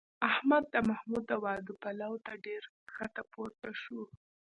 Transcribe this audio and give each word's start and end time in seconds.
احمد 0.31 0.63
د 0.73 0.75
محمود 0.89 1.23
د 1.27 1.33
واده 1.43 1.73
پلو 1.81 2.13
ته 2.25 2.33
ډېر 2.45 2.63
ښکته 2.93 3.23
پورته 3.31 3.69
شو 3.81 4.01